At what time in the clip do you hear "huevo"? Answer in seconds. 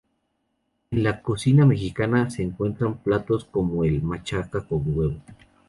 4.97-5.19